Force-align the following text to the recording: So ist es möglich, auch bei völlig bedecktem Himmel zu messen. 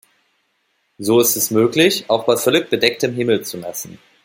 So 0.97 1.19
ist 1.19 1.35
es 1.35 1.51
möglich, 1.51 2.05
auch 2.09 2.23
bei 2.25 2.35
völlig 2.35 2.71
bedecktem 2.71 3.13
Himmel 3.13 3.45
zu 3.45 3.59
messen. 3.59 3.99